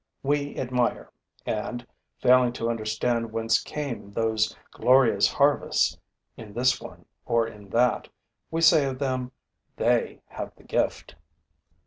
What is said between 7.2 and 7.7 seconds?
or in